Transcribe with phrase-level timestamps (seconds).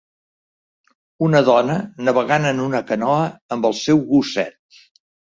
[1.25, 1.75] Una dona
[2.07, 4.81] navegant en una canoa amb el seu gosset